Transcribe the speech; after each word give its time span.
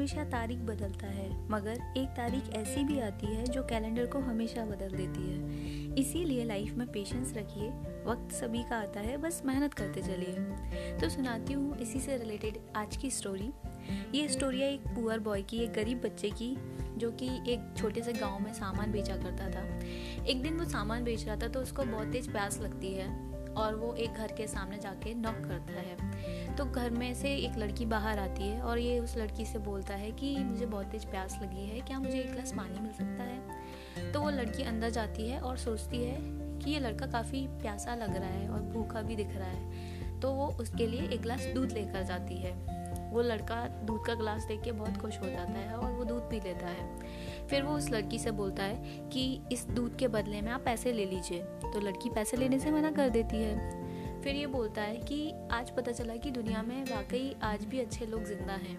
हमेशा 0.00 0.22
तारीख 0.24 0.58
बदलता 0.58 1.06
है, 1.06 1.28
मगर 1.50 1.80
एक 1.96 2.08
तारीख 2.08 2.48
ऐसी 2.56 2.84
भी 2.84 2.98
आती 3.00 3.26
है 3.26 3.44
जो 3.44 3.62
कैलेंडर 3.62 4.06
को 4.06 4.18
हमेशा 4.18 4.64
बदल 4.64 4.96
देती 4.96 5.22
है। 5.22 5.94
इसीलिए 5.94 6.44
लाइफ 6.44 6.74
में 6.74 6.86
पेशेंस 6.86 7.34
रखिए, 7.36 7.68
वक्त 8.06 8.32
सभी 8.34 8.62
का 8.62 8.76
आता 8.76 9.00
है, 9.00 9.16
बस 9.16 9.42
मेहनत 9.46 9.74
करते 9.74 10.02
चलिए। 10.02 10.96
तो 10.98 11.08
सुनाती 11.08 11.52
हूँ 11.52 11.76
इसी 11.78 12.00
से 12.00 12.16
रिलेटेड 12.16 12.58
आज 12.76 12.96
की 12.96 13.10
स्टोरी 13.10 13.50
ये 14.14 14.26
स्टोरी 14.28 14.60
है 14.60 14.72
एक 14.72 14.88
पुअर 14.88 15.18
बॉय 15.18 15.42
की, 15.42 15.58
एक 15.58 15.72
गरीब 15.72 16.00
बच्चे 16.00 16.30
की, 16.32 16.54
जो 16.96 17.10
कि 17.12 17.28
एक 17.52 17.74
छोटे 17.76 18.02
से 18.02 18.12
गाँव 18.12 18.40
में 18.40 18.52
सामान 18.52 18.92
बेचा 18.92 19.16
करता 19.16 19.50
था। 19.50 19.66
एक 20.24 20.42
दिन 20.42 20.58
वो 20.58 20.64
सामान 20.64 21.04
बेच 21.04 21.26
रहा 21.26 21.36
था 21.36 21.48
तो 21.48 21.60
उसको 21.60 21.84
बहुत 21.84 22.12
तेज 22.12 22.32
प्यास 22.32 22.60
लगती 22.60 22.94
है 22.94 23.08
और 23.50 23.74
वो 23.74 23.94
एक 23.94 24.14
घर 24.14 24.32
के 24.32 24.46
सामने 24.46 24.78
जाके 24.78 25.14
नॉक 25.14 25.44
करता 25.44 25.80
है। 25.80 26.39
तो 26.58 26.64
घर 26.64 26.90
में 26.90 27.14
से 27.14 27.34
एक 27.36 27.58
लड़की 27.58 27.86
बाहर 27.86 28.18
आती 28.18 28.48
है 28.48 28.60
और 28.60 28.78
ये 28.78 28.98
उस 29.00 29.16
लड़की 29.16 29.44
से 29.44 29.58
बोलता 29.58 29.94
है 29.94 30.10
कि 30.10 30.36
मुझे 30.36 30.66
बहुत 30.66 30.86
तेज 30.86 31.04
प्यास 31.04 31.38
लगी 31.42 31.66
है, 31.66 31.80
क्या 31.80 31.98
मुझे 31.98 32.18
एक 32.20 32.30
गिलास 32.32 32.52
पानी 32.52 32.80
मिल 32.80 32.92
सकता 32.92 33.22
है? 33.22 34.12
तो 34.12 34.20
वो 34.20 34.30
लड़की 34.30 34.62
अंदर 34.62 34.90
जाती 34.90 35.28
है 35.28 35.40
और 35.40 35.56
सोचती 35.56 36.04
है 36.04 36.16
कि 36.58 36.70
ये 36.70 36.80
लड़का 36.80 37.06
काफ़ी 37.06 37.46
प्यासा 37.46 37.94
लग 37.94 38.16
रहा 38.16 38.28
है 38.28 38.48
और 38.48 38.60
भूखा 38.60 39.02
भी 39.02 39.16
दिख 39.16 39.36
रहा 39.36 39.48
है। 39.48 40.20
तो 40.20 40.32
वो 40.32 40.46
उसके 40.46 40.86
लिए 40.86 41.08
एक 41.08 41.22
गिलास 41.22 41.46
दूध 41.54 41.72
लेकर 41.72 42.02
जाती 42.02 42.36
है। 42.36 42.80
वो 43.12 43.22
लड़का 43.22 43.68
दूध 43.68 44.06
का 44.06 44.14
गिलास 44.14 44.44
देख 44.44 44.62
के 44.62 44.72
बहुत 44.72 44.96
खुश 44.96 45.18
हो 45.18 45.28
जाता 45.28 45.52
है 45.52 45.74
और 45.74 45.92
वो 45.92 46.04
दूध 46.04 46.30
पी 46.30 46.40
लेता 46.40 46.66
है। 46.66 46.98
फिर 47.48 47.62
वो 47.62 47.74
उस 47.74 47.90
लड़की 47.90 48.18
से 48.18 48.30
बोलता 48.30 48.62
है 48.62 49.08
कि 49.08 49.40
इस 49.52 49.66
दूध 49.66 49.96
के 49.96 50.08
बदले 50.08 50.40
में 50.40 50.52
आप 50.52 50.62
पैसे 50.64 50.92
ले 50.92 51.04
लीजिए। 51.04 51.42
तो 51.42 51.80
लड़की 51.80 52.10
पैसे 52.10 52.36
लेने 52.36 52.58
से 52.58 52.70
मना 52.70 52.90
कर 52.90 53.08
देती 53.08 53.36
है। 53.36 53.89
फिर 54.24 54.36
ये 54.36 54.46
बोलता 54.46 54.82
है 54.82 54.96
कि 54.96 55.34
आज 55.50 55.70
पता 55.70 55.92
चला 55.92 56.16
कि 56.16 56.30
दुनिया 56.30 56.62
में 56.62 56.84
वाकई 56.84 57.36
आज 57.42 57.64
भी 57.64 57.80
अच्छे 57.80 58.06
लोग 58.06 58.24
ज़िंदा 58.24 58.52
हैं। 58.52 58.76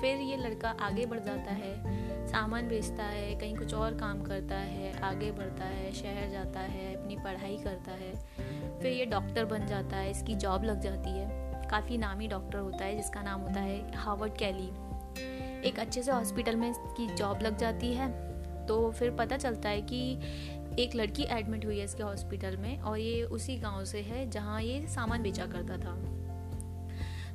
फिर 0.00 0.20
ये 0.20 0.36
लड़का 0.36 0.70
आगे 0.80 1.06
बढ़ 1.06 1.18
जाता 1.18 1.50
है, 1.50 2.26
सामान 2.26 2.68
बेचता 2.68 3.04
है, 3.04 3.34
कहीं 3.34 3.56
कुछ 3.56 3.74
और 3.74 3.94
काम 3.94 4.22
करता 4.22 4.54
है, 4.54 5.00
आगे 5.00 5.30
बढ़ता 5.32 5.64
है, 5.64 5.92
शहर 5.92 6.30
जाता 6.30 6.60
है, 6.60 6.94
अपनी 6.94 7.16
पढ़ाई 7.16 7.56
करता 7.56 7.92
है। 7.92 8.12
फिर 8.80 8.92
ये 8.92 9.06
डॉक्टर 9.06 9.44
बन 9.44 9.66
जाता 9.66 9.96
है, 9.96 10.10
इसकी 10.10 10.34
जॉब 10.34 10.64
लग 10.64 10.80
जाती 10.80 11.10
है। 11.10 11.28
काफ़ी 11.70 11.98
नामी 11.98 12.28
डॉक्टर 12.28 12.58
होता 12.58 12.84
है, 12.84 12.96
जिसका 12.96 13.22
नाम 13.22 13.40
होता 13.40 13.60
है 13.60 13.96
हार्वर्ड 13.96 14.36
कैली। 14.36 14.68
एक 15.68 15.78
अच्छे 15.78 16.02
से 16.02 16.12
हॉस्पिटल 16.12 16.56
में 16.56 16.70
इसकी 16.70 17.06
जॉब 17.14 17.42
लग 17.42 17.56
जाती 17.56 17.92
है। 17.94 18.12
तो 18.66 18.90
फिर 18.90 19.10
पता 19.10 19.36
चलता 19.36 19.68
है 19.68 19.82
कि 19.82 20.18
एक 20.78 20.94
लड़की 20.96 21.22
एडमिट 21.30 21.64
हुई 21.64 21.78
है 21.78 21.84
इसके 21.84 22.02
हॉस्पिटल 22.02 22.56
में 22.56 22.78
और 22.78 22.98
ये 22.98 23.22
उसी 23.22 23.56
गाँव 23.56 23.84
से 23.84 24.00
है 24.00 24.28
जहाँ 24.30 24.62
ये 24.62 24.86
सामान 24.86 25.22
बेचा 25.22 25.46
करता 25.46 25.76
था। 25.78 25.94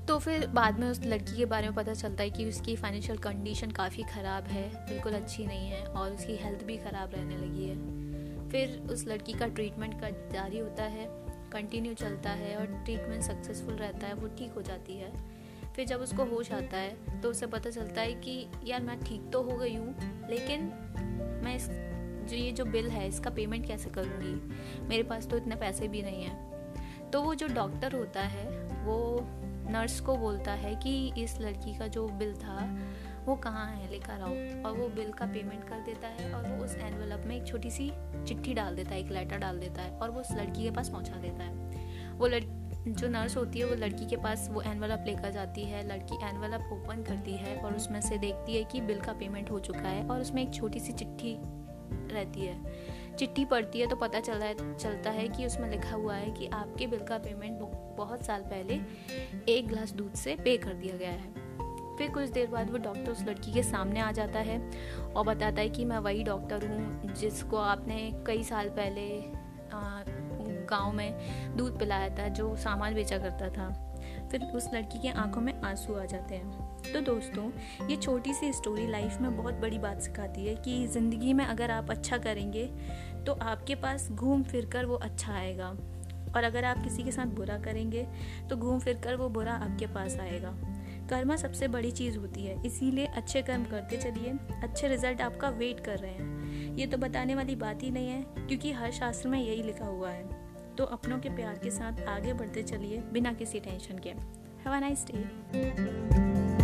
तो 0.08 0.18
फिर 0.20 0.46
बाद 0.48 0.80
में 0.80 0.88
उस 0.88 1.02
लड़की 1.06 1.36
के 1.38 1.46
बारे 1.46 1.68
में 1.68 1.76
पता 1.76 1.94
चलता 1.94 2.24
है 2.24 2.30
कि 2.30 2.46
उसकी 2.46 2.76
फाइनेंशियल 2.76 3.18
कंडीशन 3.18 3.72
काफ़ी 3.72 4.04
ख़राब 4.04 4.44
है, 4.44 4.68
बिल्कुल 4.86 5.14
अच्छी 5.14 5.46
नहीं 5.46 5.70
है 5.70 5.84
और 5.84 6.12
उसकी 6.12 6.36
हेल्थ 6.36 6.64
भी 6.64 6.78
ख़राब 6.78 7.12
रहने 7.16 7.38
लगी 7.38 7.66
है। 7.66 8.50
फिर 8.50 8.80
उस 8.92 9.06
लड़की 9.08 9.34
का 9.34 9.48
ट्रीटमेंट 9.48 10.00
का 10.02 10.10
जारी 10.34 10.60
होता 10.60 10.84
है 10.84 11.08
कंटिन्यू 11.52 11.94
चलता 11.94 12.30
है 12.30 12.56
और 12.56 12.66
ट्रीटमेंट 12.86 13.24
सक्सेसफुल 13.24 13.74
रहता 13.74 14.08
है, 14.08 14.14
वो 14.14 14.28
ठीक 14.28 14.54
हो 14.54 14.62
जाती 14.62 14.98
है। 14.98 15.12
फिर 15.76 15.86
जब 15.86 16.02
उसको 16.02 16.24
होश 16.26 16.52
आता 16.52 16.78
है 16.78 17.22
तो 17.22 17.30
उसे 17.30 17.48
पता 17.48 17.70
चलता 17.70 18.02
है 18.02 18.14
कि 18.16 18.46
यार 18.64 18.82
मैं 18.82 19.00
ठीक 19.00 19.30
तो 19.34 19.42
हो 19.42 19.58
गई 19.58 19.76
हूँ, 19.76 19.96
लेकिन 20.30 20.62
मैं 21.44 21.56
इस 21.56 21.70
जो 22.30 22.36
ये 22.36 22.52
जो 22.52 22.66
बिल 22.66 22.90
है, 22.90 23.08
इसका 23.08 23.30
पेमेंट 23.30 23.68
कैसे 23.68 23.90
करूँगी? 23.90 24.58
मेरे 24.88 25.04
पास 25.04 25.28
तो 25.28 25.38
इतने 25.38 25.56
पैसे 25.56 25.88
भी 25.88 26.02
नहीं 26.02 26.24
हैं। 26.24 26.50
तो 27.12 27.22
वो 27.22 27.36
जो 27.36 27.48
डॉक्टर 27.48 27.96
होता 27.96 28.22
है, 28.22 28.46
वो 28.86 29.20
नर्स 29.72 30.00
को 30.00 30.18
बोलता 30.18 30.52
है 30.52 30.76
कि 30.76 31.14
इस 31.18 31.42
लड़की 31.42 31.78
का 31.78 31.88
जो 31.88 32.08
बिल 32.08 32.34
था, 32.34 32.80
वो 33.26 33.36
कहाँ 33.36 33.76
है? 33.76 33.92
लेकर 33.92 34.14
आओ। 34.14 34.64
और 34.66 34.78
वो 34.78 34.88
बिल 34.88 35.12
का 35.12 35.26
पेमेंट 35.26 35.64
कर 35.64 35.76
देता 35.76 36.08
है 36.08 36.34
और 36.34 36.48
वो 36.48 36.66
उस 36.66 36.76
एनवेलप 36.76 37.24
में 37.26 37.36
एक 37.36 37.48
छोटी 37.48 37.72
सी 37.72 37.92
चिट्ठी 38.28 38.54
डाल 38.54 38.76
देता 38.76 38.90
है, 38.90 39.00
एक 39.00 39.12
लेटर 39.12 39.38
डाल 39.38 39.60
देता 39.60 39.82
है 39.82 40.00
और 40.00 40.12
वो 40.12 40.20
उस 40.20 40.32
लड़की 40.32 40.64
के 40.64 40.72
पास 40.72 40.90
पहुँचा 40.90 41.14
देता 41.14 41.44
है। 41.44 41.54
वो 42.12 42.28
लड़की 42.28 42.60
जो 42.92 43.08
नर्स 43.08 43.38
होती 43.38 43.60
है, 43.60 43.66
वो 43.66 43.76
लड़की 43.76 44.06
के 44.06 44.18
पास 44.18 44.50
वो 44.52 44.62
एनवेलप 44.62 45.04
लेकर 45.08 45.32
जाती 45.32 45.64
है। 45.64 45.88
लड़की 45.88 46.26
एनवेलप 46.26 46.70
ओपन 46.74 47.04
करती 47.04 47.34
है 47.34 47.58
और 47.58 47.76
उसमें 47.76 48.02
से 48.02 48.18
देखती 48.18 48.56
है 48.56 48.64
कि 48.64 48.82
बिल 48.82 49.00
का 49.00 49.14
पेमेंट 49.14 49.52
हो 49.52 49.60
चुका 49.60 49.90
है 49.90 50.08
और 50.08 50.22
उसमें 50.22 50.42
एक 50.42 50.54
छोटी 50.54 50.80
सी 50.80 50.94
चिट्ठी 50.94 51.38
रहती 51.92 52.42
है। 52.42 53.18
चिट्ठी 53.18 53.46
पढ़ती 53.46 53.80
है 53.80 53.88
तो 53.88 53.96
पता 53.96 54.20
चल 54.20 54.42
चलता 54.80 55.10
है 55.10 55.28
कि 55.28 55.46
उसमें 55.46 55.70
लिखा 55.70 55.96
हुआ 55.96 56.16
है 56.16 56.32
कि 56.32 56.48
आपके 56.48 56.88
बिल 56.88 57.00
का 57.00 57.18
पेमेंट 57.18 57.60
बहुत 57.98 58.26
साल 58.26 58.42
पहले 58.42 58.80
एक 59.54 59.68
गिलास 59.68 59.92
दूध 59.92 60.14
से 60.14 60.36
पे 60.36 60.58
कर 60.58 60.74
दिया 60.74 60.98
गया 60.98 61.10
है। 61.10 61.48
फिर 61.98 62.12
कुछ 62.12 62.30
देर 62.30 62.48
बाद 62.48 62.70
वो 62.70 62.78
डॉक्टर 62.78 63.12
उस 63.12 63.24
लड़की 63.24 63.54
के 63.54 63.64
सामने 63.64 64.00
आ 64.00 64.12
जाता 64.12 64.40
है 64.40 64.60
और 65.16 65.26
बताता 65.26 65.62
है 65.62 65.70
कि 65.70 65.86
मैं 65.86 65.98
वही 65.98 66.24
डॉक्टर 66.24 66.68
हूँ 66.68 67.14
जिसको 67.14 67.58
आपने 67.58 68.24
कई 68.28 68.44
साल 68.44 68.70
पहले 68.70 69.10
गाँव 70.66 70.92
में 70.94 71.58
दूध 71.58 71.78
पिलाया 71.80 72.10
था, 72.10 72.28
जो 72.28 72.56
सामान 72.56 72.96
बेचा 72.96 73.18
करता 73.18 73.50
था। 73.50 73.89
फिर 74.32 74.44
उस 74.56 74.70
लड़की 74.74 75.00
के 75.00 75.10
आँखों 75.10 75.42
में 75.42 75.54
आँसू 75.62 75.94
आ 75.94 76.06
जाते 76.06 76.36
हैं। 76.36 76.92
तो 76.94 77.02
दोस्तों, 77.04 77.50
ये 77.90 77.96
छोटी 77.96 78.34
सी 78.34 78.52
स्टोरी 78.54 78.88
लाइफ 78.88 79.18
में 79.22 79.36
बहुत 79.38 79.54
बड़ी 79.54 79.80
बात 79.80 80.02
सिखाती 80.02 80.46
है 80.46 80.56
कि 80.56 80.86
ज़िंदगी 80.88 81.34
में 81.34 81.46
अगर 81.46 81.72
आप 81.72 81.92
अच्छा 81.92 82.18
करेंगे 82.18 82.66
तो 83.26 83.34
आपके 83.34 83.76
पास 83.76 84.10
घूम 84.12 84.44
फिर 84.44 84.66
कर 84.66 84.86
वो 84.86 84.96
अच्छा 84.96 85.34
आएगा। 85.34 85.70
और 86.30 86.44
अगर 86.44 86.66
आप 86.66 86.84
किसी 86.84 87.04
के 87.04 87.12
साथ 87.12 87.28
बुरा 87.36 87.58
करेंगे 87.58 88.08
तो 88.50 88.58
घूम 88.58 88.80
फिर 88.80 89.00
कर 89.04 89.16
वो 89.16 89.30
बुरा 89.30 89.54
आपके 89.54 89.88
पास 89.88 90.18
आएगा। 90.20 90.54
कर्मा 91.10 91.36
सबसे 91.36 91.68
बड़ी 91.68 91.92
चीज़ 91.92 92.18
होती 92.18 92.44
है, 92.44 92.56
इसीलिए 92.66 93.06
अच्छे 93.08 93.42
कर्म 93.42 93.64
करते 93.66 93.98
चलिए, 93.98 94.34
अच्छे 94.64 94.88
रिज़ल्ट 94.88 95.22
आपका 95.22 95.50
वेट 95.50 95.80
कर 95.80 95.98
रहे 95.98 96.12
हैं। 96.12 96.76
ये 96.76 96.86
तो 96.88 96.98
बताने 96.98 97.36
वाली 97.36 97.56
बात 97.56 97.84
ही 97.84 97.90
नहीं 97.92 98.10
है, 98.10 98.22
क्योंकि 98.38 98.72
हर 98.72 98.92
शास्त्र 98.92 99.30
में 99.30 99.40
यही 99.40 99.64
लिखा 99.64 99.86
हुआ 99.86 100.10
है। 100.10 100.39
तो 100.80 100.86
अपनों 100.86 101.18
के 101.20 101.30
प्यार 101.30 101.58
के 101.64 101.70
साथ 101.70 102.02
आगे 102.08 102.34
बढ़ते 102.34 102.62
चलिए 102.64 102.98
बिना 103.14 103.34
किसी 103.34 103.60
टेंशन 103.60 104.00
के। 104.00 104.10
Have 104.64 104.76
a 104.76 104.80
nice 104.80 105.06
day 105.08 106.59